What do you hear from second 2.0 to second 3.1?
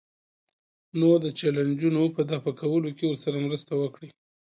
په دفع کولو کې